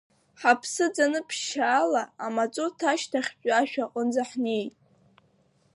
[0.39, 4.73] Ҳаԥсы ӡаны ԥшьаала амаҵурҭа ашьҭахьтәи ашә аҟынӡа ҳнеит.